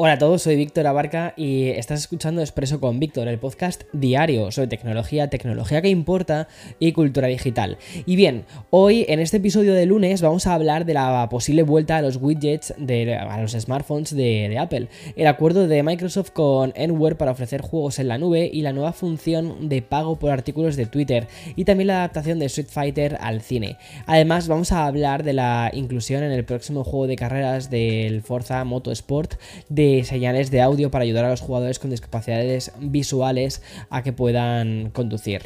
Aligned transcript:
Hola 0.00 0.12
a 0.12 0.18
todos, 0.18 0.42
soy 0.42 0.54
Víctor 0.54 0.86
Abarca 0.86 1.34
y 1.36 1.70
estás 1.70 1.98
escuchando 1.98 2.40
Expreso 2.40 2.78
con 2.78 3.00
Víctor, 3.00 3.26
el 3.26 3.40
podcast 3.40 3.82
diario 3.92 4.52
sobre 4.52 4.68
tecnología, 4.68 5.28
tecnología 5.28 5.82
que 5.82 5.88
importa 5.88 6.46
y 6.78 6.92
cultura 6.92 7.26
digital. 7.26 7.78
Y 8.06 8.14
bien, 8.14 8.44
hoy 8.70 9.04
en 9.08 9.18
este 9.18 9.38
episodio 9.38 9.74
de 9.74 9.86
lunes 9.86 10.22
vamos 10.22 10.46
a 10.46 10.54
hablar 10.54 10.84
de 10.84 10.94
la 10.94 11.28
posible 11.28 11.64
vuelta 11.64 11.96
a 11.96 12.02
los 12.02 12.14
widgets 12.22 12.74
de 12.78 13.16
a 13.16 13.42
los 13.42 13.54
smartphones 13.54 14.14
de, 14.14 14.56
Apple, 14.56 14.86
el 15.16 15.26
acuerdo 15.26 15.66
de 15.66 15.82
Microsoft 15.82 16.30
con 16.30 16.72
Enware 16.76 17.16
para 17.16 17.32
ofrecer 17.32 17.60
juegos 17.60 17.98
en 17.98 18.06
la 18.06 18.18
nube 18.18 18.48
y 18.52 18.62
la 18.62 18.72
nueva 18.72 18.92
función 18.92 19.68
de 19.68 19.82
pago 19.82 20.16
por 20.16 20.30
artículos 20.30 20.76
de 20.76 20.86
Twitter 20.86 21.26
y 21.56 21.64
también 21.64 21.88
la 21.88 21.98
adaptación 22.04 22.38
de 22.38 22.46
Street 22.46 22.68
Fighter 22.70 23.18
al 23.20 23.40
cine. 23.40 23.78
Además 24.06 24.46
vamos 24.46 24.70
a 24.70 24.86
hablar 24.86 25.24
de 25.24 25.32
la 25.32 25.72
inclusión 25.74 26.22
en 26.22 26.30
el 26.30 26.44
próximo 26.44 26.84
juego 26.84 27.08
de 27.08 27.16
carreras 27.16 27.68
del 27.68 28.22
Forza 28.22 28.62
Motorsport 28.62 29.34
de 29.68 29.87
señales 30.04 30.50
de 30.50 30.60
audio 30.60 30.90
para 30.90 31.04
ayudar 31.04 31.24
a 31.24 31.30
los 31.30 31.40
jugadores 31.40 31.78
con 31.78 31.90
discapacidades 31.90 32.72
visuales 32.80 33.62
a 33.90 34.02
que 34.02 34.12
puedan 34.12 34.90
conducir. 34.90 35.42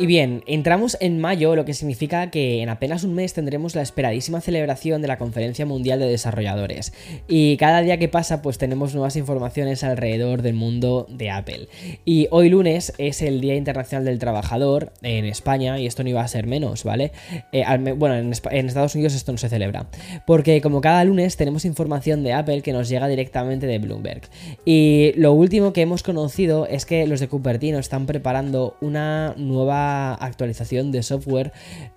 Y 0.00 0.06
bien, 0.06 0.42
entramos 0.46 0.96
en 0.98 1.20
mayo, 1.20 1.54
lo 1.54 1.66
que 1.66 1.74
significa 1.74 2.30
que 2.30 2.62
en 2.62 2.70
apenas 2.70 3.04
un 3.04 3.12
mes 3.12 3.34
tendremos 3.34 3.74
la 3.74 3.82
esperadísima 3.82 4.40
celebración 4.40 5.02
de 5.02 5.08
la 5.08 5.18
Conferencia 5.18 5.66
Mundial 5.66 6.00
de 6.00 6.08
Desarrolladores. 6.08 6.94
Y 7.28 7.58
cada 7.58 7.82
día 7.82 7.98
que 7.98 8.08
pasa, 8.08 8.40
pues 8.40 8.56
tenemos 8.56 8.94
nuevas 8.94 9.16
informaciones 9.16 9.84
alrededor 9.84 10.40
del 10.40 10.54
mundo 10.54 11.06
de 11.10 11.28
Apple. 11.28 11.68
Y 12.06 12.28
hoy 12.30 12.48
lunes 12.48 12.94
es 12.96 13.20
el 13.20 13.42
Día 13.42 13.56
Internacional 13.56 14.06
del 14.06 14.18
Trabajador 14.18 14.90
en 15.02 15.26
España, 15.26 15.78
y 15.78 15.86
esto 15.86 16.02
no 16.02 16.08
iba 16.08 16.22
a 16.22 16.28
ser 16.28 16.46
menos, 16.46 16.82
¿vale? 16.82 17.12
Eh, 17.52 17.62
bueno, 17.94 18.14
en, 18.14 18.32
en 18.52 18.66
Estados 18.68 18.94
Unidos 18.94 19.14
esto 19.14 19.32
no 19.32 19.36
se 19.36 19.50
celebra. 19.50 19.90
Porque 20.26 20.62
como 20.62 20.80
cada 20.80 21.04
lunes 21.04 21.36
tenemos 21.36 21.66
información 21.66 22.22
de 22.24 22.32
Apple 22.32 22.62
que 22.62 22.72
nos 22.72 22.88
llega 22.88 23.06
directamente 23.06 23.66
de 23.66 23.78
Bloomberg. 23.78 24.22
Y 24.64 25.12
lo 25.16 25.34
último 25.34 25.74
que 25.74 25.82
hemos 25.82 26.02
conocido 26.02 26.64
es 26.64 26.86
que 26.86 27.06
los 27.06 27.20
de 27.20 27.28
Cupertino 27.28 27.78
están 27.78 28.06
preparando 28.06 28.78
una 28.80 29.34
nueva 29.36 29.89
actualización 30.14 30.92
de 30.92 31.02
software 31.02 31.52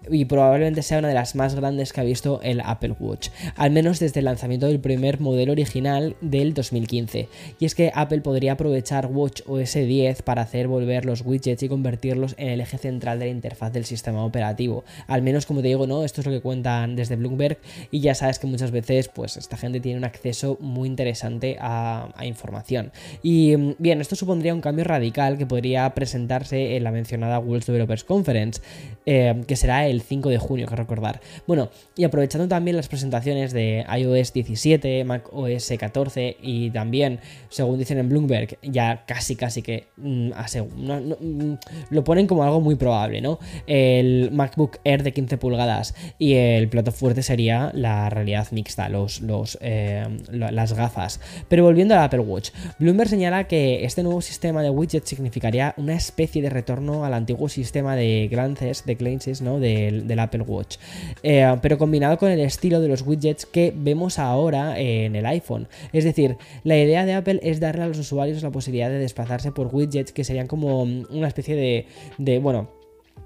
y 0.09 0.25
probablemente 0.25 0.81
sea 0.81 0.99
una 0.99 1.07
de 1.09 1.13
las 1.13 1.35
más 1.35 1.55
grandes 1.55 1.93
que 1.93 2.01
ha 2.01 2.03
visto 2.03 2.41
el 2.43 2.61
Apple 2.61 2.95
Watch, 2.99 3.29
al 3.55 3.71
menos 3.71 3.99
desde 3.99 4.19
el 4.19 4.25
lanzamiento 4.25 4.67
del 4.67 4.79
primer 4.79 5.19
modelo 5.19 5.51
original 5.51 6.15
del 6.21 6.53
2015. 6.53 7.29
Y 7.59 7.65
es 7.65 7.75
que 7.75 7.91
Apple 7.93 8.21
podría 8.21 8.53
aprovechar 8.53 9.07
Watch 9.07 9.41
OS 9.47 9.73
10 9.73 10.21
para 10.23 10.41
hacer 10.41 10.67
volver 10.67 11.05
los 11.05 11.21
widgets 11.25 11.63
y 11.63 11.69
convertirlos 11.69 12.35
en 12.37 12.49
el 12.49 12.61
eje 12.61 12.77
central 12.77 13.19
de 13.19 13.25
la 13.25 13.31
interfaz 13.31 13.71
del 13.73 13.85
sistema 13.85 14.23
operativo. 14.25 14.83
Al 15.07 15.21
menos 15.21 15.45
como 15.45 15.61
te 15.61 15.67
digo, 15.69 15.87
no, 15.87 16.03
esto 16.03 16.21
es 16.21 16.27
lo 16.27 16.33
que 16.33 16.41
cuentan 16.41 16.95
desde 16.95 17.15
Bloomberg 17.15 17.57
y 17.91 17.99
ya 17.99 18.15
sabes 18.15 18.39
que 18.39 18.47
muchas 18.47 18.71
veces 18.71 19.09
pues 19.09 19.37
esta 19.37 19.57
gente 19.57 19.79
tiene 19.79 19.97
un 19.97 20.05
acceso 20.05 20.57
muy 20.59 20.87
interesante 20.87 21.57
a, 21.59 22.09
a 22.15 22.25
información. 22.25 22.91
Y 23.21 23.55
mm, 23.55 23.75
bien, 23.79 24.01
esto 24.01 24.15
supondría 24.15 24.53
un 24.53 24.61
cambio 24.61 24.83
radical 24.83 25.37
que 25.37 25.45
podría 25.45 25.89
presentarse 25.93 26.75
en 26.75 26.83
la 26.83 26.91
mencionada 26.91 27.39
World 27.39 27.63
Developers 27.83 28.03
Conference, 28.03 28.61
eh, 29.05 29.43
que 29.47 29.55
será 29.55 29.87
el 29.87 30.01
5 30.01 30.29
de 30.29 30.37
junio, 30.37 30.67
que 30.67 30.75
recordar. 30.75 31.21
Bueno, 31.45 31.69
y 31.95 32.03
aprovechando 32.03 32.47
también 32.47 32.77
las 32.77 32.87
presentaciones 32.87 33.51
de 33.51 33.85
iOS 33.97 34.33
17, 34.33 35.03
Mac 35.03 35.29
OS 35.31 35.73
14 35.77 36.37
y 36.41 36.69
también, 36.71 37.19
según 37.49 37.79
dicen 37.79 37.97
en 37.97 38.09
Bloomberg, 38.09 38.57
ya 38.61 39.03
casi 39.05 39.35
casi 39.35 39.61
que 39.61 39.87
mm, 39.97 40.31
mm, 40.31 41.57
lo 41.89 42.03
ponen 42.03 42.27
como 42.27 42.43
algo 42.43 42.61
muy 42.61 42.75
probable, 42.75 43.21
¿no? 43.21 43.39
El 43.67 44.31
MacBook 44.31 44.77
Air 44.83 45.03
de 45.03 45.11
15 45.11 45.37
pulgadas 45.37 45.95
y 46.17 46.33
el 46.33 46.69
plato 46.69 46.91
fuerte 46.91 47.23
sería 47.23 47.71
la 47.73 48.09
realidad 48.09 48.47
mixta, 48.51 48.89
los, 48.89 49.21
los, 49.21 49.57
eh, 49.61 50.05
las 50.31 50.73
gafas. 50.73 51.19
Pero 51.49 51.63
volviendo 51.63 51.93
al 51.95 52.03
Apple 52.03 52.19
Watch, 52.19 52.51
Bloomberg 52.79 53.09
señala 53.09 53.47
que 53.47 53.83
este 53.83 54.03
nuevo 54.03 54.21
sistema 54.21 54.61
de 54.61 54.69
widgets 54.69 55.09
significaría 55.09 55.73
una 55.77 55.95
especie 55.95 56.41
de 56.41 56.49
retorno 56.49 57.05
al 57.05 57.13
antiguo 57.13 57.49
sistema 57.49 57.72
sistema 57.73 57.95
de 57.95 58.27
glances, 58.29 58.85
de 58.85 58.93
glances, 58.93 59.41
¿no? 59.41 59.59
Del, 59.59 60.19
Apple 60.19 60.41
Watch. 60.41 60.77
Eh, 61.23 61.57
pero 61.63 61.79
combinado 61.79 62.19
con 62.19 62.29
el 62.29 62.39
estilo 62.39 62.79
de 62.79 62.87
los 62.87 63.01
widgets 63.01 63.47
que 63.47 63.73
vemos 63.75 64.19
ahora 64.19 64.79
en 64.79 65.15
el 65.15 65.25
iPhone. 65.25 65.67
Es 65.91 66.03
decir, 66.03 66.37
la 66.63 66.77
idea 66.77 67.03
de 67.03 67.13
Apple 67.13 67.39
es 67.41 67.59
darle 67.59 67.81
a 67.81 67.87
los 67.87 67.97
usuarios 67.97 68.43
la 68.43 68.51
posibilidad 68.51 68.89
de 68.89 68.99
desplazarse 68.99 69.51
por 69.51 69.73
widgets 69.73 70.11
que 70.11 70.23
serían 70.23 70.45
como 70.45 70.83
una 70.83 71.27
especie 71.27 71.55
de, 71.55 71.87
de 72.19 72.37
bueno, 72.37 72.69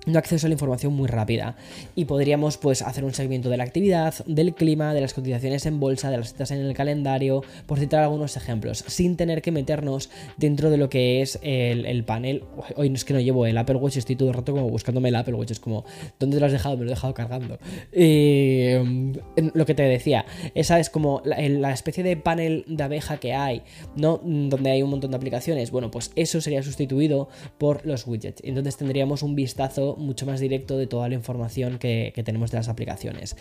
un 0.08 0.18
acceso 0.18 0.48
a 0.48 0.50
la 0.50 0.54
información 0.54 0.94
muy 0.94 1.08
rápida 1.08 1.56
y 1.96 2.06
podríamos 2.06 2.58
pues 2.58 2.82
hacer 2.82 3.04
un 3.04 3.14
seguimiento 3.14 3.50
de 3.50 3.58
la 3.58 3.64
actividad, 3.64 4.16
del 4.26 4.56
clima, 4.56 4.94
de 4.94 5.02
las 5.02 5.14
cotizaciones 5.14 5.66
en 5.66 5.80
bolsa, 5.80 6.10
de 6.10 6.18
las 6.18 6.30
citas 6.30 6.52
en 6.52 6.62
el 6.62 6.74
calendario, 6.74 7.44
por 7.66 7.78
citar 7.78 8.04
algunos 8.04 8.38
ejemplos, 8.38 8.84
sin 8.88 9.18
tener 9.18 9.42
que 9.42 9.52
meternos 9.52 10.10
dentro 10.38 10.70
de 10.70 10.78
lo 10.78 10.90
que 10.90 11.22
es 11.22 11.40
el, 11.42 12.04
panel. 12.06 12.44
Hoy 12.76 12.92
es 12.94 13.04
que 13.04 13.14
no 13.14 13.20
llevo 13.20 13.46
el 13.46 13.58
Apple 13.58 13.76
Watch, 13.76 13.98
estoy 13.98 14.16
todo 14.16 14.30
el 14.30 14.36
rato 14.36 14.54
como 14.54 14.70
buscándome 14.70 15.10
el 15.10 15.16
Apple 15.16 15.34
Watch, 15.34 15.52
es 15.52 15.60
como, 15.60 15.84
¿dónde 16.20 16.40
lo 16.40 16.46
has 16.46 16.52
dejado? 16.52 16.78
Me 16.78 16.86
lo 16.86 16.92
he 16.92 16.96
dejado 16.96 17.14
cargando. 17.14 17.60
Eh, 17.92 19.14
lo 19.54 19.66
que 19.66 19.76
te 19.76 19.84
decía, 19.84 20.26
esa 20.56 20.80
es 20.80 20.90
como 20.90 21.22
la, 21.26 21.38
la, 21.50 21.74
especie 21.74 22.04
de 22.04 22.16
panel 22.16 22.64
de 22.68 22.84
abeja 22.84 23.18
que 23.18 23.34
hay, 23.34 23.64
¿no? 23.96 24.22
Donde 24.24 24.72
hay 24.72 24.82
un 24.82 24.90
montón 24.90 25.12
de 25.12 25.18
aplicaciones. 25.18 25.72
Bueno, 25.72 25.92
pues 25.92 26.12
eso 26.16 26.40
sería 26.40 26.64
sustituido 26.64 27.28
por 27.58 27.86
los 27.86 28.08
widgets. 28.08 28.42
Entonces 28.46 28.78
tendríamos 28.78 29.22
un 29.22 29.36
vistazo 29.36 29.97
mucho 29.98 30.26
más 30.26 30.40
directo 30.40 30.78
de 30.78 30.88
toda 30.88 31.10
la 31.10 31.16
información 31.16 31.78
que, 31.78 32.14
tenemos 32.26 32.52
de 32.52 32.58
las 32.58 32.70
aplicaciones. 32.70 33.36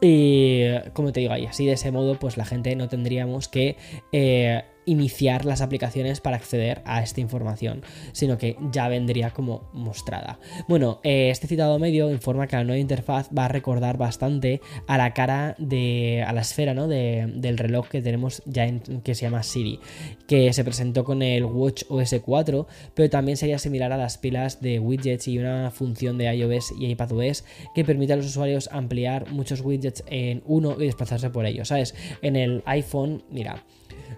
Y 0.00 0.64
como 0.92 1.12
te 1.12 1.20
digo, 1.20 1.32
ahí 1.32 1.46
así 1.46 1.66
de 1.66 1.72
ese 1.72 1.90
modo, 1.90 2.18
pues 2.18 2.36
la 2.36 2.44
gente 2.44 2.74
no 2.76 2.88
tendríamos 2.88 3.48
que 3.48 3.76
eh, 4.12 4.62
iniciar 4.86 5.44
las 5.44 5.60
aplicaciones 5.60 6.20
para 6.20 6.36
acceder 6.36 6.82
a 6.84 7.02
esta 7.02 7.20
información, 7.20 7.82
sino 8.12 8.38
que 8.38 8.56
ya 8.72 8.88
vendría 8.88 9.30
como 9.30 9.68
mostrada. 9.72 10.38
Bueno, 10.68 11.00
eh, 11.02 11.30
este 11.30 11.46
citado 11.46 11.78
medio 11.78 12.10
informa 12.10 12.46
que 12.46 12.56
la 12.56 12.64
nueva 12.64 12.78
interfaz 12.78 13.28
va 13.36 13.46
a 13.46 13.48
recordar 13.48 13.98
bastante 13.98 14.60
a 14.86 14.98
la 14.98 15.14
cara 15.14 15.54
de, 15.58 16.24
a 16.26 16.32
la 16.32 16.40
esfera 16.40 16.74
¿no? 16.74 16.88
del 16.88 17.58
reloj 17.58 17.88
que 17.88 18.02
tenemos 18.02 18.42
ya 18.46 18.66
en, 18.66 18.80
que 18.80 19.14
se 19.14 19.22
llama 19.22 19.42
Siri, 19.42 19.80
que 20.26 20.52
se 20.52 20.64
presentó 20.64 21.04
con 21.04 21.22
el 21.22 21.44
Watch 21.44 21.84
OS 21.88 22.14
4, 22.24 22.66
pero 22.94 23.10
también 23.10 23.36
sería 23.36 23.58
similar 23.58 23.92
a 23.92 23.96
las 23.96 24.18
pilas 24.18 24.60
de 24.60 24.78
widgets 24.78 25.28
y 25.28 25.38
una 25.38 25.70
función 25.70 26.18
de 26.18 26.34
iOS 26.34 26.72
y 26.78 26.86
iPadOS 26.86 27.44
que 27.74 27.84
permite 27.84 28.12
a 28.12 28.16
los 28.16 28.26
usuarios 28.26 28.68
ampliar 28.72 29.30
muchos 29.30 29.60
widgets 29.60 30.04
en 30.06 30.42
uno 30.46 30.76
y 30.78 30.86
desplazarse 30.86 31.30
por 31.30 31.46
ellos, 31.46 31.68
¿sabes? 31.68 31.94
En 32.22 32.36
el 32.36 32.62
iPhone, 32.66 33.22
mira, 33.30 33.62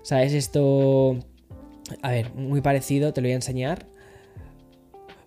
¿Sabes? 0.02 0.32
Esto... 0.32 1.18
A 2.00 2.10
ver, 2.10 2.32
muy 2.34 2.60
parecido, 2.60 3.12
te 3.12 3.20
lo 3.20 3.26
voy 3.26 3.32
a 3.32 3.36
enseñar. 3.36 3.86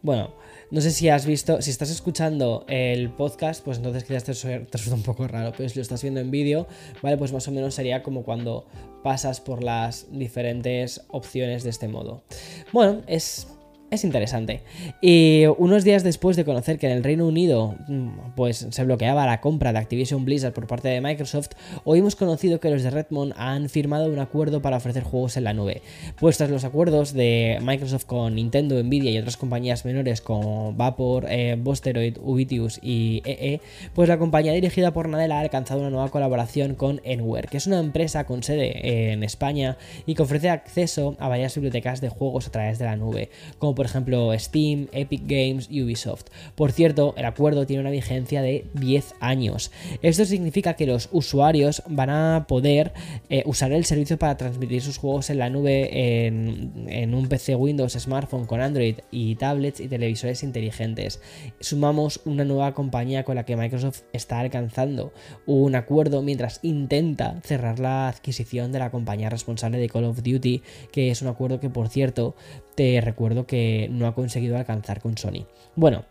Bueno, 0.02 0.36
no 0.72 0.82
sé 0.82 0.92
si 0.92 1.10
has 1.10 1.26
visto, 1.26 1.62
si 1.62 1.72
estás 1.72 1.90
escuchando 1.90 2.66
el 2.68 3.10
podcast, 3.10 3.64
pues 3.64 3.78
entonces 3.78 4.04
quizás 4.04 4.24
te, 4.24 4.34
suena 4.34 4.66
un 4.94 5.04
poco 5.04 5.28
raro, 5.28 5.54
pero 5.56 5.70
si 5.70 5.76
lo 5.76 5.82
estás 5.82 6.02
viendo 6.02 6.20
en 6.20 6.32
vídeo, 6.32 6.68
¿vale? 7.02 7.18
Pues 7.18 7.32
más 7.34 7.48
o 7.48 7.52
menos 7.52 7.76
sería 7.76 8.04
como 8.04 8.24
cuando 8.24 8.68
pasas 9.04 9.42
por 9.42 9.64
las 9.64 10.08
diferentes 10.12 11.06
opciones 11.10 11.64
de 11.64 11.70
este 11.70 11.88
modo. 11.88 12.24
Bueno, 12.72 13.04
es 13.08 13.48
es 13.96 14.04
interesante. 14.04 14.62
Y 15.02 15.46
unos 15.58 15.84
días 15.84 16.04
después 16.04 16.38
de 16.38 16.46
conocer 16.46 16.78
que 16.78 16.88
en 16.88 16.94
el 16.94 17.04
Reino 17.04 17.28
Unido 17.28 17.76
mm, 17.88 18.36
pues, 18.36 18.68
se 18.70 18.84
bloqueaba 18.84 19.26
la 19.26 19.42
compra 19.42 19.74
de 19.74 19.80
Activision 19.80 20.26
Blizzard 20.26 20.54
por 20.54 20.68
parte 20.68 20.90
de 20.90 21.02
Microsoft, 21.02 21.50
hoy 21.84 22.00
hemos 22.00 22.16
conocido 22.16 22.60
que 22.60 22.70
los 22.70 22.84
de 22.84 22.90
Redmond 22.90 23.34
han 23.38 23.70
firmado 23.70 24.08
un 24.12 24.20
acuerdo 24.20 24.62
para 24.62 24.78
ofrecer 24.78 25.04
juegos 25.04 25.38
en 25.38 25.46
la 25.46 25.54
nube. 25.54 25.82
Pues 26.20 26.38
tras 26.38 26.50
los 26.50 26.64
acuerdos 26.64 27.14
de 27.14 27.60
Microsoft 27.62 28.06
con 28.06 28.36
Nintendo, 28.36 28.82
Nvidia 28.82 29.12
y 29.12 29.18
otras 29.18 29.38
compañías 29.38 29.86
menores 29.86 30.22
como 30.22 30.74
Vapor, 30.74 31.26
eh, 31.30 31.58
Bosteroid, 31.60 32.18
Ubitius 32.22 32.80
y 32.82 33.22
EE, 33.26 33.62
pues 33.94 34.10
la 34.10 34.18
compañía 34.18 34.54
dirigida 34.54 34.94
por 34.94 35.10
Nadella 35.10 35.38
ha 35.38 35.42
alcanzado 35.42 35.82
una 35.82 35.90
nueva 35.90 36.10
colaboración 36.10 36.76
con 36.76 37.02
Enware, 37.04 37.48
que 37.48 37.58
es 37.58 37.68
una 37.68 37.80
empresa 37.80 38.26
con 38.26 38.44
sede 38.44 39.12
en 39.12 39.24
España 39.24 39.78
y 40.06 40.16
que 40.16 40.24
ofrece 40.24 40.50
acceso 40.50 41.16
a 41.20 41.28
varias 41.28 41.56
bibliotecas 41.56 42.02
de 42.02 42.10
juegos 42.10 42.48
a 42.48 42.52
través 42.52 42.80
de 42.80 42.86
la 42.86 42.96
nube, 42.96 43.30
como 43.60 43.76
por 43.76 43.85
ejemplo 43.86 44.32
Steam, 44.38 44.88
Epic 44.92 45.22
Games 45.26 45.68
y 45.70 45.82
Ubisoft. 45.84 46.26
Por 46.56 46.72
cierto, 46.72 47.14
el 47.18 47.26
acuerdo 47.26 47.66
tiene 47.66 47.82
una 47.82 47.92
vigencia 47.92 48.42
de 48.42 48.66
10 48.74 49.16
años. 49.20 49.72
Esto 50.02 50.26
significa 50.26 50.76
que 50.76 50.86
los 50.86 51.10
usuarios 51.12 51.84
van 51.88 52.10
a 52.10 52.46
poder 52.48 52.94
eh, 53.30 53.44
usar 53.46 53.72
el 53.72 53.86
servicio 53.86 54.18
para 54.18 54.38
transmitir 54.38 54.82
sus 54.82 54.98
juegos 54.98 55.30
en 55.30 55.40
la 55.40 55.50
nube 55.50 56.26
en 56.26 57.14
un 57.14 57.28
PC 57.28 57.56
Windows, 57.56 57.94
smartphone 57.94 58.46
con 58.46 58.62
Android 58.62 58.98
y 59.12 59.36
tablets 59.36 59.80
y 59.80 59.88
televisores 59.88 60.44
inteligentes. 60.44 61.22
Sumamos 61.60 62.22
una 62.26 62.46
nueva 62.46 62.74
compañía 62.74 63.24
con 63.24 63.36
la 63.36 63.46
que 63.46 63.56
Microsoft 63.56 64.02
está 64.14 64.40
alcanzando 64.40 65.14
un 65.46 65.76
acuerdo 65.76 66.22
mientras 66.22 66.60
intenta 66.64 67.40
cerrar 67.44 67.80
la 67.80 68.08
adquisición 68.08 68.72
de 68.72 68.80
la 68.80 68.92
compañía 68.92 69.30
responsable 69.30 69.78
de 69.78 69.90
Call 69.90 70.06
of 70.06 70.24
Duty, 70.24 70.62
que 70.92 71.12
es 71.12 71.22
un 71.22 71.28
acuerdo 71.28 71.60
que 71.60 71.70
por 71.70 71.90
cierto 71.90 72.36
te 72.76 73.00
recuerdo 73.02 73.48
que 73.48 73.65
no 73.92 74.08
ha 74.08 74.16
conseguido 74.16 74.58
alcanzar 74.58 75.02
con 75.02 75.18
Sony. 75.18 75.46
Bueno, 75.76 76.06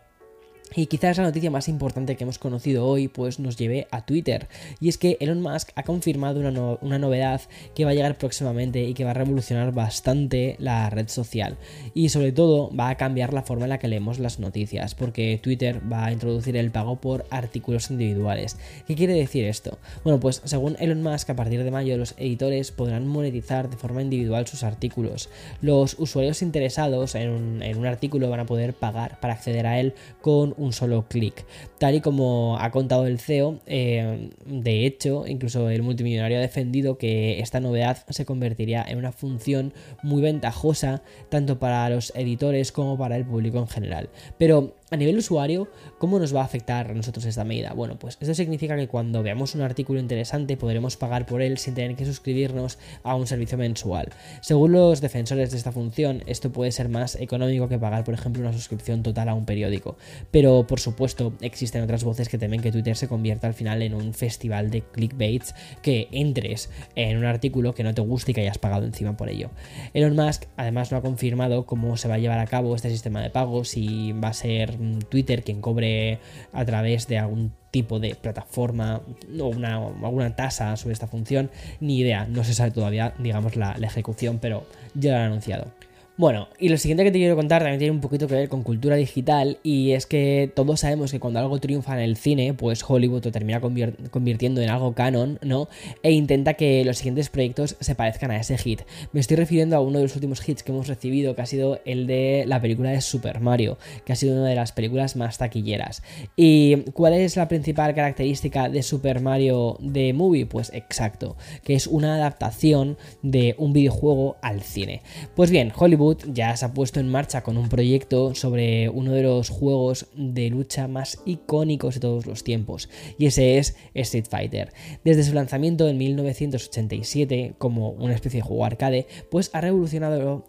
y 0.73 0.87
quizás 0.87 1.17
la 1.17 1.23
noticia 1.23 1.51
más 1.51 1.67
importante 1.67 2.15
que 2.15 2.23
hemos 2.23 2.39
conocido 2.39 2.85
hoy 2.85 3.07
pues 3.07 3.39
nos 3.39 3.57
lleve 3.57 3.87
a 3.91 4.05
Twitter. 4.05 4.47
Y 4.79 4.89
es 4.89 4.97
que 4.97 5.17
Elon 5.19 5.41
Musk 5.41 5.69
ha 5.75 5.83
confirmado 5.83 6.39
una, 6.39 6.99
novedad 6.99 7.41
que 7.75 7.85
va 7.85 7.91
a 7.91 7.93
llegar 7.93 8.17
próximamente 8.17 8.83
y 8.83 8.93
que 8.93 9.03
va 9.03 9.11
a 9.11 9.13
revolucionar 9.13 9.73
bastante 9.73 10.55
la 10.59 10.89
red 10.89 11.07
social. 11.07 11.57
Y 11.93 12.09
sobre 12.09 12.31
todo 12.31 12.75
va 12.75 12.89
a 12.89 12.95
cambiar 12.95 13.33
la 13.33 13.43
forma 13.43 13.65
en 13.65 13.69
la 13.69 13.79
que 13.79 13.87
leemos 13.87 14.19
las 14.19 14.39
noticias, 14.39 14.95
porque 14.95 15.39
Twitter 15.41 15.81
va 15.91 16.05
a 16.05 16.11
introducir 16.11 16.57
el 16.57 16.71
pago 16.71 16.97
por 16.97 17.25
artículos 17.29 17.91
individuales. 17.91 18.57
¿Qué 18.87 18.95
quiere 18.95 19.13
decir 19.13 19.45
esto? 19.45 19.77
Bueno, 20.03 20.19
pues 20.19 20.41
según 20.45 20.75
Elon 20.79 21.03
Musk, 21.03 21.29
a 21.29 21.35
partir 21.35 21.63
de 21.63 21.71
mayo 21.71 21.97
los 21.97 22.15
editores 22.17 22.71
podrán 22.71 23.07
monetizar 23.07 23.69
de 23.69 23.77
forma 23.77 24.01
individual 24.01 24.47
sus 24.47 24.63
artículos. 24.63 25.29
Los 25.61 25.97
usuarios 25.99 26.41
interesados 26.41 27.15
en 27.15 27.29
un, 27.29 27.63
en 27.63 27.77
un 27.77 27.85
artículo 27.85 28.29
van 28.29 28.41
a 28.41 28.45
poder 28.45 28.73
pagar 28.73 29.19
para 29.19 29.33
acceder 29.33 29.67
a 29.67 29.79
él 29.79 29.93
con 30.21 30.54
un 30.57 30.73
solo 30.73 31.07
clic. 31.07 31.45
Tal 31.79 31.95
y 31.95 32.01
como 32.01 32.57
ha 32.59 32.71
contado 32.71 33.07
el 33.07 33.19
CEO, 33.19 33.59
eh, 33.65 34.29
de 34.45 34.85
hecho, 34.85 35.25
incluso 35.27 35.69
el 35.69 35.83
multimillonario 35.83 36.37
ha 36.37 36.41
defendido 36.41 36.97
que 36.97 37.39
esta 37.39 37.59
novedad 37.59 38.05
se 38.09 38.25
convertiría 38.25 38.83
en 38.87 38.97
una 38.97 39.11
función 39.11 39.73
muy 40.03 40.21
ventajosa 40.21 41.01
tanto 41.29 41.59
para 41.59 41.89
los 41.89 42.13
editores 42.15 42.71
como 42.71 42.97
para 42.97 43.17
el 43.17 43.25
público 43.25 43.59
en 43.59 43.67
general. 43.67 44.09
Pero 44.37 44.75
a 44.91 44.97
nivel 44.97 45.17
usuario, 45.17 45.67
¿cómo 45.97 46.19
nos 46.19 46.35
va 46.35 46.41
a 46.41 46.45
afectar 46.45 46.91
a 46.91 46.93
nosotros 46.93 47.25
esta 47.25 47.43
medida? 47.43 47.73
Bueno, 47.73 47.97
pues 47.97 48.17
esto 48.21 48.35
significa 48.35 48.75
que 48.75 48.87
cuando 48.87 49.23
veamos 49.23 49.55
un 49.55 49.61
artículo 49.61 49.99
interesante 49.99 50.57
podremos 50.57 50.95
pagar 50.95 51.25
por 51.25 51.41
él 51.41 51.57
sin 51.57 51.73
tener 51.73 51.95
que 51.95 52.05
suscribirnos 52.05 52.77
a 53.03 53.15
un 53.15 53.25
servicio 53.25 53.57
mensual. 53.57 54.09
Según 54.41 54.73
los 54.73 55.01
defensores 55.01 55.49
de 55.49 55.57
esta 55.57 55.71
función, 55.71 56.23
esto 56.27 56.51
puede 56.51 56.71
ser 56.71 56.89
más 56.89 57.15
económico 57.15 57.67
que 57.67 57.79
pagar, 57.79 58.03
por 58.03 58.13
ejemplo, 58.13 58.43
una 58.43 58.53
suscripción 58.53 59.01
total 59.01 59.29
a 59.29 59.33
un 59.33 59.45
periódico. 59.45 59.97
Pero, 60.29 60.67
por 60.67 60.79
supuesto, 60.79 61.33
existen 61.41 61.81
otras 61.81 62.03
voces 62.03 62.29
que 62.29 62.37
temen 62.37 62.61
que 62.61 62.71
Twitter 62.71 62.95
se 62.95 63.07
convierta 63.07 63.47
al 63.47 63.55
final 63.55 63.81
en 63.81 63.95
un 63.95 64.13
festival 64.13 64.69
de 64.69 64.83
clickbaits, 64.83 65.55
que 65.81 66.09
entres 66.11 66.69
en 66.95 67.17
un 67.17 67.25
artículo 67.25 67.73
que 67.73 67.83
no 67.83 67.95
te 67.95 68.01
guste 68.01 68.31
y 68.31 68.33
que 68.35 68.41
hayas 68.41 68.59
pagado 68.59 68.85
encima 68.85 69.17
por 69.17 69.29
ello. 69.29 69.49
Elon 69.93 70.15
Musk, 70.15 70.43
además, 70.57 70.91
no 70.91 70.97
ha 70.99 71.01
confirmado 71.01 71.65
cómo 71.65 71.97
se 71.97 72.07
va 72.07 72.15
a 72.15 72.19
llevar 72.19 72.37
a 72.37 72.45
cabo 72.45 72.75
este 72.75 72.91
sistema 72.91 73.21
de 73.21 73.31
pagos, 73.31 73.69
si 73.69 74.11
va 74.11 74.29
a 74.29 74.33
ser 74.33 74.74
Twitter 75.09 75.43
quien 75.43 75.61
cobre 75.61 76.19
a 76.53 76.65
través 76.65 77.07
de 77.07 77.17
algún 77.17 77.53
tipo 77.71 77.99
de 77.99 78.15
plataforma 78.15 79.01
o 79.39 79.47
una, 79.47 79.75
alguna 79.75 80.35
tasa 80.35 80.77
sobre 80.77 80.93
esta 80.93 81.07
función, 81.07 81.49
ni 81.79 81.99
idea, 81.99 82.25
no 82.25 82.43
se 82.43 82.53
sabe 82.53 82.71
todavía, 82.71 83.13
digamos, 83.19 83.55
la, 83.55 83.77
la 83.77 83.87
ejecución, 83.87 84.39
pero 84.39 84.65
ya 84.93 85.11
lo 85.11 85.17
han 85.17 85.23
anunciado. 85.25 85.71
Bueno, 86.17 86.47
y 86.57 86.69
lo 86.69 86.77
siguiente 86.77 87.03
que 87.03 87.11
te 87.11 87.17
quiero 87.17 87.35
contar 87.35 87.61
también 87.61 87.77
tiene 87.77 87.91
un 87.91 87.99
poquito 87.99 88.29
que 88.29 88.35
ver 88.35 88.47
con 88.47 88.63
cultura 88.63 88.95
digital 88.95 89.57
y 89.63 89.91
es 89.91 90.05
que 90.05 90.49
todos 90.55 90.79
sabemos 90.79 91.11
que 91.11 91.19
cuando 91.19 91.41
algo 91.41 91.59
triunfa 91.59 91.93
en 91.95 91.99
el 91.99 92.15
cine, 92.15 92.53
pues 92.53 92.85
Hollywood 92.87 93.25
lo 93.25 93.31
termina 93.33 93.59
convirtiendo 93.59 94.61
en 94.61 94.69
algo 94.69 94.93
canon, 94.93 95.39
¿no? 95.41 95.67
E 96.03 96.13
intenta 96.13 96.53
que 96.53 96.85
los 96.85 96.99
siguientes 96.99 97.29
proyectos 97.29 97.75
se 97.81 97.95
parezcan 97.95 98.31
a 98.31 98.37
ese 98.37 98.57
hit. 98.57 98.83
Me 99.11 99.19
estoy 99.19 99.35
refiriendo 99.35 99.75
a 99.75 99.81
uno 99.81 99.97
de 99.97 100.03
los 100.03 100.15
últimos 100.15 100.47
hits 100.47 100.63
que 100.63 100.71
hemos 100.71 100.87
recibido, 100.87 101.35
que 101.35 101.41
ha 101.41 101.45
sido 101.45 101.81
el 101.83 102.07
de 102.07 102.45
la 102.47 102.61
película 102.61 102.91
de 102.91 103.01
Super 103.01 103.41
Mario, 103.41 103.77
que 104.05 104.13
ha 104.13 104.15
sido 104.15 104.37
una 104.37 104.47
de 104.47 104.55
las 104.55 104.71
películas 104.71 105.17
más 105.17 105.37
taquilleras. 105.37 106.01
¿Y 106.37 106.77
cuál 106.93 107.11
es 107.11 107.35
la 107.35 107.49
principal 107.49 107.93
característica 107.93 108.69
de 108.69 108.83
Super 108.83 109.19
Mario 109.19 109.75
de 109.81 110.13
Movie? 110.13 110.45
Pues 110.45 110.71
exacto, 110.73 111.35
que 111.65 111.75
es 111.75 111.87
una 111.87 112.15
adaptación 112.15 112.97
de 113.21 113.55
un 113.57 113.73
videojuego 113.73 114.37
al 114.41 114.61
cine. 114.61 115.01
Pues 115.35 115.51
bien, 115.51 115.73
Hollywood 115.75 116.04
ya 116.13 116.55
se 116.55 116.65
ha 116.65 116.73
puesto 116.73 116.99
en 116.99 117.09
marcha 117.09 117.43
con 117.43 117.57
un 117.57 117.69
proyecto 117.69 118.35
sobre 118.35 118.89
uno 118.89 119.11
de 119.11 119.23
los 119.23 119.49
juegos 119.49 120.07
de 120.15 120.49
lucha 120.49 120.87
más 120.87 121.21
icónicos 121.25 121.95
de 121.95 121.99
todos 121.99 122.25
los 122.25 122.43
tiempos, 122.43 122.89
y 123.17 123.25
ese 123.25 123.57
es 123.57 123.75
Street 123.93 124.25
Fighter. 124.29 124.73
Desde 125.03 125.23
su 125.23 125.33
lanzamiento 125.33 125.87
en 125.87 125.97
1987 125.97 127.55
como 127.57 127.89
una 127.91 128.13
especie 128.13 128.41
de 128.41 128.47
juego 128.47 128.65
arcade, 128.65 129.07
pues 129.29 129.49
ha 129.53 129.61
revolucionado 129.61 130.45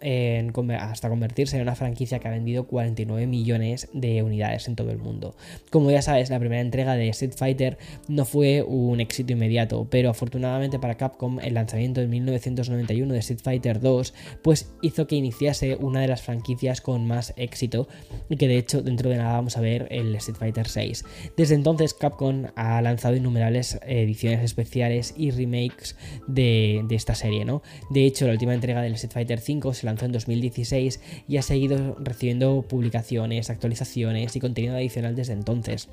hasta 0.79 1.09
convertirse 1.09 1.55
en 1.55 1.63
una 1.63 1.75
franquicia 1.75 2.19
que 2.19 2.27
ha 2.27 2.31
vendido 2.31 2.67
49 2.67 3.27
millones 3.27 3.89
de 3.93 4.23
unidades 4.23 4.67
en 4.67 4.75
todo 4.75 4.91
el 4.91 4.97
mundo. 4.97 5.35
Como 5.71 5.91
ya 5.91 6.01
sabes, 6.01 6.29
la 6.29 6.39
primera 6.39 6.61
entrega 6.61 6.95
de 6.95 7.09
Street 7.09 7.33
Fighter 7.35 7.77
no 8.07 8.25
fue 8.25 8.61
un 8.63 8.99
éxito 8.99 9.33
inmediato, 9.33 9.87
pero 9.89 10.09
afortunadamente 10.09 10.79
para 10.79 10.97
Capcom 10.97 11.39
el 11.39 11.53
lanzamiento 11.53 12.01
en 12.01 12.09
1991 12.09 13.13
de 13.13 13.19
Street 13.19 13.39
Fighter 13.41 13.79
2 13.79 14.13
pues 14.41 14.73
hizo 14.81 15.07
que 15.07 15.15
iniciara 15.15 15.46
una 15.79 16.01
de 16.01 16.07
las 16.07 16.21
franquicias 16.21 16.81
con 16.81 17.07
más 17.07 17.33
éxito 17.37 17.87
y 18.29 18.37
que 18.37 18.47
de 18.47 18.57
hecho 18.57 18.81
dentro 18.81 19.09
de 19.09 19.17
nada 19.17 19.33
vamos 19.33 19.57
a 19.57 19.61
ver 19.61 19.87
el 19.91 20.15
Street 20.15 20.37
Fighter 20.37 20.67
6. 20.67 21.05
Desde 21.35 21.55
entonces 21.55 21.93
Capcom 21.93 22.47
ha 22.55 22.81
lanzado 22.81 23.15
innumerables 23.15 23.79
ediciones 23.85 24.43
especiales 24.43 25.13
y 25.17 25.31
remakes 25.31 25.95
de, 26.27 26.85
esta 26.89 27.15
serie, 27.15 27.45
¿no? 27.45 27.61
De 27.89 28.05
hecho 28.05 28.25
la 28.25 28.33
última 28.33 28.53
entrega 28.53 28.81
del 28.81 28.95
Street 28.95 29.13
Fighter 29.13 29.39
5 29.39 29.73
se 29.73 29.85
lanzó 29.85 30.05
en 30.05 30.11
2016 30.11 30.99
y 31.27 31.37
ha 31.37 31.41
seguido 31.41 31.95
recibiendo 31.99 32.63
publicaciones, 32.67 33.49
actualizaciones 33.49 34.35
y 34.35 34.39
contenido 34.39 34.75
adicional 34.75 35.15
desde 35.15 35.33
entonces. 35.33 35.89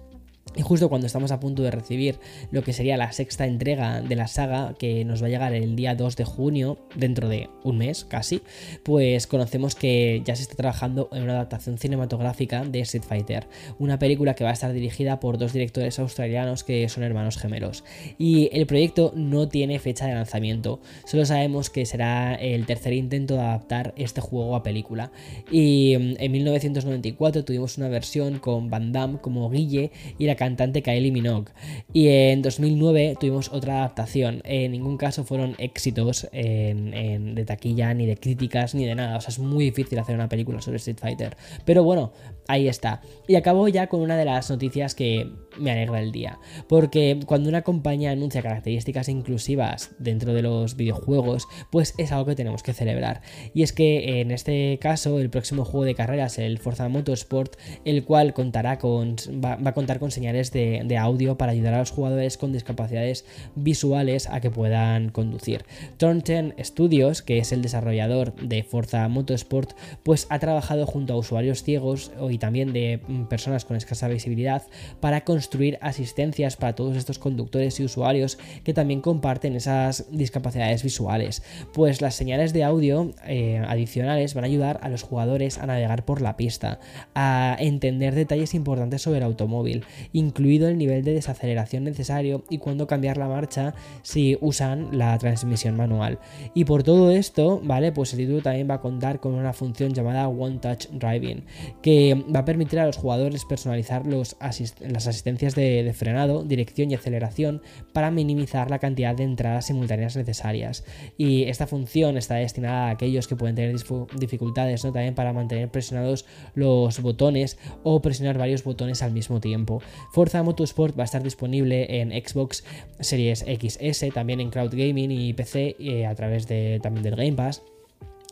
Y 0.57 0.63
justo 0.63 0.89
cuando 0.89 1.07
estamos 1.07 1.33
a 1.33 1.41
punto 1.41 1.63
de 1.63 1.71
recibir 1.71 2.19
lo 2.51 2.63
que 2.63 2.73
sería 2.73 2.97
la 2.97 3.13
sexta 3.13 3.47
entrega 3.47 4.01
de 4.01 4.17
la 4.17 4.29
saga, 4.29 4.75
que 4.79 5.05
nos 5.05 5.23
va 5.23 5.27
a 5.27 5.31
llegar 5.31 5.55
el 5.55 5.75
día 5.75 5.95
2 5.95 6.17
de 6.17 6.25
junio, 6.25 6.79
dentro 6.95 7.29
de 7.29 7.51
un 7.63 7.79
mes 7.79 8.05
casi, 8.05 8.43
pues 8.83 9.27
conocemos 9.27 9.75
que 9.75 10.23
ya 10.25 10.37
se 10.37 10.43
está 10.43 10.55
trabajando 10.55 11.09
en 11.13 11.25
una 11.25 11.33
adaptación 11.35 11.79
cinematográfica 11.79 12.65
de 12.65 12.81
Street 12.81 13.05
Fighter, 13.05 13.49
una 13.79 13.99
película 13.99 14.35
que 14.35 14.45
va 14.45 14.51
a 14.51 14.53
estar 14.53 14.73
dirigida 14.73 15.21
por 15.21 15.39
dos 15.39 15.53
directores 15.53 15.99
australianos 15.99 16.65
que 16.65 16.89
son 16.89 17.03
hermanos 17.03 17.37
gemelos. 17.37 17.85
Y 18.19 18.49
el 18.53 18.67
proyecto 18.67 19.13
no 19.17 19.49
tiene 19.49 19.79
fecha 19.79 20.07
de 20.07 20.15
lanzamiento, 20.15 20.81
solo 21.05 21.27
sabemos 21.27 21.71
que 21.71 21.87
será 21.87 22.35
el 22.35 22.67
tercer 22.67 22.93
intento 22.93 23.35
de 23.35 23.41
adaptar 23.41 23.93
este 23.97 24.21
juego 24.21 24.55
a 24.55 24.63
película. 24.63 25.11
Y 25.51 25.97
mm, 25.99 26.15
en 26.19 26.33
1994 26.33 27.45
tuvimos 27.45 27.79
una 27.79 27.89
versión 27.89 28.39
con 28.39 28.71
Van 28.71 28.93
Damme 28.93 29.19
como 29.21 29.51
Guille 29.51 29.91
y 30.19 30.27
la 30.27 30.37
cantante 30.45 30.83
Kylie 30.83 31.11
Minogue. 31.11 31.53
Y 31.93 32.09
en 32.09 32.43
2009 32.43 33.17
tuvimos 33.19 33.51
otra 33.53 33.79
adaptación. 33.79 34.43
En 34.45 34.73
ningún 34.73 34.97
caso 34.99 35.25
fueron 35.25 35.55
éxitos 35.59 36.29
de 36.33 37.45
taquilla, 37.47 37.95
ni 37.95 38.07
de 38.07 38.17
críticas, 38.17 38.75
ni 38.75 38.85
de 38.85 38.95
nada. 38.95 39.17
O 39.17 39.21
sea, 39.21 39.31
es 39.31 39.39
muy 39.39 39.65
difícil 39.65 39.99
hacer 39.99 40.15
una 40.15 40.29
película 40.29 40.61
sobre 40.61 40.77
Street 40.77 40.99
Fighter. 41.01 41.37
Pero 41.65 41.83
bueno, 41.83 42.13
ahí 42.47 42.69
está. 42.69 43.01
Y 43.27 43.37
acabo 43.37 43.69
ya 43.69 43.87
con 43.87 44.01
una 44.01 44.17
de 44.17 44.27
las 44.27 44.51
noticias 44.51 44.95
que 44.95 45.31
me 45.59 45.71
alegra 45.71 46.01
el 46.01 46.13
día. 46.13 46.39
Porque 46.69 47.21
cuando 47.27 47.49
una 47.49 47.63
compañía 47.63 48.11
anuncia 48.11 48.43
características 48.43 49.09
inclusivas 49.09 49.93
dentro 49.99 50.35
de 50.35 50.43
los 50.43 50.77
videojuegos, 50.77 51.47
pues 51.71 51.95
es 51.97 52.13
algo 52.13 52.27
que 52.27 52.35
tenemos 52.35 52.63
que 52.63 52.73
celebrar. 52.75 53.23
Y 53.55 53.63
es 53.63 53.73
que 53.73 54.21
en 54.21 54.31
este 54.31 54.79
caso, 54.81 55.21
el 55.21 55.31
próximo 55.31 55.65
juego 55.65 55.85
de 55.85 55.95
carreras, 55.95 56.39
el 56.39 56.59
Forza 56.59 56.89
Motorsport, 56.89 57.57
el 57.85 58.05
cual 58.05 58.35
contará 58.35 58.79
con, 58.79 59.17
va, 59.43 59.57
va 59.57 59.71
a 59.71 59.75
contar 59.75 59.99
con 60.01 60.11
señales 60.11 60.34
de, 60.35 60.99
audio 60.99 61.37
para 61.37 61.53
ayudar 61.53 61.75
a 61.75 61.79
los 61.79 61.91
jugadores 61.91 62.39
con 62.39 62.53
discapacidades 62.53 63.25
visuales 63.55 64.29
a 64.29 64.41
que 64.41 64.51
puedan 64.51 65.11
conducir. 65.11 65.65
10 65.99 66.55
Studios, 66.63 67.23
que 67.23 67.39
es 67.39 67.53
el 67.53 67.63
desarrollador 67.63 68.35
de 68.37 68.63
Forza 68.63 69.09
Motorsport, 69.09 69.73
pues 70.03 70.27
ha 70.31 70.39
trabajado 70.39 70.87
junto 70.87 71.15
a 71.15 71.17
usuarios 71.17 71.63
ciegos 71.63 72.13
y 72.31 72.39
también 72.39 72.73
de 72.73 73.01
mm, 73.07 73.25
personas 73.25 73.65
con 73.65 73.77
escasa 73.77 74.09
visibilidad 74.09 74.63
para 75.01 75.23
construir 75.23 75.79
asistencias 75.81 76.57
para 76.57 76.75
todos 76.75 76.97
estos 76.97 77.19
conductores 77.19 77.79
y 77.81 77.85
usuarios 77.85 78.39
que 78.65 78.75
también 78.75 79.01
comparten 79.01 79.57
esas 79.57 80.07
discapacidades 80.11 80.83
visuales. 80.83 81.43
Pues 81.73 82.01
las 82.01 82.15
señales 82.15 82.53
de 82.53 82.65
audio 82.65 83.13
eh, 83.27 83.63
adicionales 83.67 84.35
van 84.35 84.45
a 84.45 84.49
ayudar 84.49 84.81
a 84.83 84.89
los 84.89 85.03
jugadores 85.03 85.59
a 85.59 85.67
navegar 85.67 86.05
por 86.05 86.21
la 86.21 86.37
pista, 86.37 86.81
a 87.15 87.57
entender 87.59 88.15
detalles 88.15 88.55
importantes 88.55 89.03
sobre 89.03 89.19
el 89.19 89.25
automóvil, 89.25 89.85
incluido 90.25 90.69
el 90.69 90.79
nivel 90.79 91.05
de 91.05 91.15
desaceleración 91.15 91.85
necesario 91.85 92.45
y 92.51 92.59
cuándo 92.59 92.87
cambiar 92.87 93.17
la 93.17 93.29
marcha 93.29 93.75
si 94.03 94.37
usan 94.41 94.97
la 94.97 95.17
transmisión 95.19 95.77
manual. 95.77 96.19
Y 96.55 96.65
por 96.65 96.83
todo 96.83 97.11
esto, 97.11 97.61
¿vale? 97.63 97.93
Pues 97.93 98.13
el 98.13 98.21
título 98.21 98.43
también 98.43 98.69
va 98.69 98.75
a 98.75 98.81
contar 98.81 99.21
con 99.21 99.35
una 99.35 99.53
función 99.53 99.93
llamada 99.93 100.29
One 100.29 100.59
Touch 100.59 100.89
Driving, 100.89 101.45
que 101.83 102.25
va 102.35 102.41
a 102.41 102.45
permitir 102.45 102.81
a 102.81 102.87
los 102.87 102.97
jugadores 102.97 103.45
personalizar 103.45 104.07
los 104.07 104.37
las 104.81 105.07
asistencias 105.07 105.55
de, 105.55 105.93
frenado, 105.97 106.45
dirección 106.45 106.91
y 106.91 106.95
aceleración 106.95 107.63
para 107.93 108.11
minimizar 108.11 108.71
la 108.71 108.79
cantidad 108.79 109.15
de 109.15 109.25
entradas 109.25 109.67
simultáneas 109.67 110.17
necesarias. 110.17 110.85
Y 111.17 111.45
esta 111.45 111.67
función 111.67 112.17
está 112.17 112.37
destinada 112.37 112.89
a 112.89 112.91
aquellos 112.91 113.29
que 113.29 113.37
pueden 113.37 113.55
tener 113.55 113.77
dificultades 114.19 114.85
¿no? 114.85 114.93
también 114.93 115.15
para 115.15 115.33
mantener 115.33 115.71
presionados 115.71 116.27
los 116.55 117.01
botones 117.01 117.59
o 117.83 118.01
presionar 118.01 118.39
varios 118.39 118.65
botones 118.65 119.03
al 119.03 119.13
mismo 119.13 119.41
tiempo. 119.41 119.83
Forza 120.13 120.43
Motorsport 120.43 120.99
va 120.99 121.03
a 121.03 121.05
estar 121.05 121.23
disponible 121.23 122.01
en 122.01 122.11
Xbox 122.11 122.65
Series 123.01 123.41
XS, 123.41 124.13
también 124.13 124.41
en 124.41 124.51
Cloud 124.51 124.71
Gaming 124.73 125.11
y 125.11 125.33
PC 125.33 125.77
eh, 125.79 126.07
a 126.07 126.15
través 126.15 126.47
de, 126.47 126.81
también 126.83 127.03
del 127.03 127.17
Game 127.17 127.33
Pass. 127.33 127.63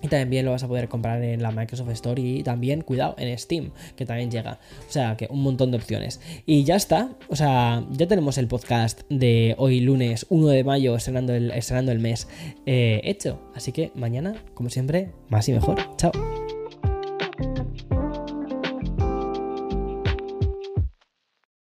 Y 0.03 0.09
también 0.09 0.45
lo 0.45 0.51
vas 0.51 0.65
a 0.65 0.69
poder 0.69 0.89
comprar 0.89 1.23
en 1.23 1.43
la 1.43 1.53
Microsoft 1.53 1.91
Store 1.91 2.21
y 2.21 2.43
también, 2.43 2.81
cuidado, 2.81 3.15
en 3.19 3.39
Steam, 3.39 3.71
que 3.95 4.05
también 4.05 4.33
llega. 4.33 4.59
O 4.89 4.91
sea, 4.91 5.17
que 5.17 5.29
un 5.31 5.43
montón 5.43 5.71
de 5.71 5.77
opciones. 5.77 6.21
Y 6.45 6.65
ya 6.65 6.75
está. 6.75 7.11
O 7.29 7.37
sea, 7.37 7.87
ya 7.93 8.09
tenemos 8.09 8.37
el 8.37 8.49
podcast 8.49 9.03
de 9.09 9.55
hoy 9.59 9.81
lunes 9.81 10.27
1 10.29 10.49
de 10.49 10.65
mayo, 10.65 10.97
estrenando 10.97 11.35
el, 11.35 11.53
estrenando 11.53 11.93
el 11.93 12.01
mes, 12.01 12.27
eh, 12.67 13.01
hecho. 13.05 13.41
Así 13.55 13.71
que 13.71 13.93
mañana, 13.95 14.35
como 14.55 14.71
siempre, 14.71 15.13
más 15.29 15.49
y 15.49 15.53
mejor. 15.53 15.79
Chao. 15.97 16.32